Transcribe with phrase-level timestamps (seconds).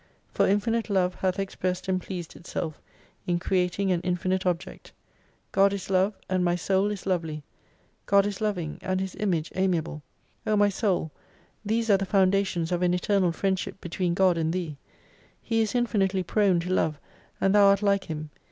[0.33, 2.81] For infinite Love hath exprest and pleased itself
[3.27, 4.93] in creating an infinite object.
[5.51, 7.43] God is Love, and my Soul is Lovely f
[8.07, 10.01] God is loving, and His Image amiable.
[10.47, 11.11] O my Soul
[11.63, 14.75] these are the foundations of an Eternal Friendship between God and Thee.
[15.39, 16.97] He is infinitely prone to love,
[17.39, 18.31] and thou art like Him.